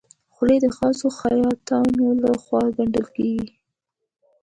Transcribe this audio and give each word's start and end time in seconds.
خولۍ 0.33 0.57
د 0.63 0.67
خاصو 0.77 1.07
خیاطانو 1.19 2.05
لهخوا 2.23 2.61
ګنډل 2.75 3.07
کېږي. 3.15 3.49